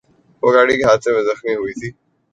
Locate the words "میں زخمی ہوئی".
1.13-1.73